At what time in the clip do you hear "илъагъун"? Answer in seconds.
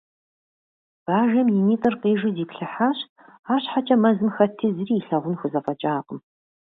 4.99-5.35